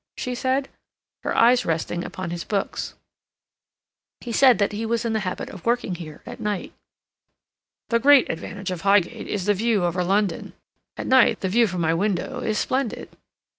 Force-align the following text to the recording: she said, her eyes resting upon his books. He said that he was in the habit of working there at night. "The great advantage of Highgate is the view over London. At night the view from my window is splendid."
she 0.17 0.33
said, 0.33 0.67
her 1.21 1.37
eyes 1.37 1.63
resting 1.63 2.03
upon 2.03 2.31
his 2.31 2.43
books. 2.43 2.95
He 4.19 4.31
said 4.31 4.57
that 4.57 4.71
he 4.71 4.83
was 4.83 5.05
in 5.05 5.13
the 5.13 5.19
habit 5.19 5.51
of 5.51 5.63
working 5.63 5.93
there 5.93 6.23
at 6.25 6.39
night. 6.39 6.73
"The 7.89 7.99
great 7.99 8.27
advantage 8.27 8.71
of 8.71 8.81
Highgate 8.81 9.27
is 9.27 9.45
the 9.45 9.53
view 9.53 9.83
over 9.85 10.03
London. 10.03 10.53
At 10.97 11.05
night 11.05 11.41
the 11.41 11.49
view 11.49 11.67
from 11.67 11.81
my 11.81 11.93
window 11.93 12.39
is 12.39 12.57
splendid." 12.57 13.15